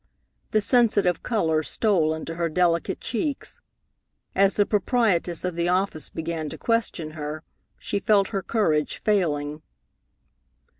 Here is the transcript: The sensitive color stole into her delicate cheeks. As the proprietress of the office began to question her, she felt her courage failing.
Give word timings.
The 0.49 0.61
sensitive 0.61 1.21
color 1.21 1.61
stole 1.61 2.11
into 2.15 2.33
her 2.33 2.49
delicate 2.49 2.99
cheeks. 2.99 3.61
As 4.33 4.55
the 4.55 4.65
proprietress 4.65 5.45
of 5.45 5.53
the 5.55 5.69
office 5.69 6.09
began 6.09 6.49
to 6.49 6.57
question 6.57 7.11
her, 7.11 7.43
she 7.77 7.99
felt 7.99 8.29
her 8.29 8.41
courage 8.41 8.97
failing. 8.97 9.61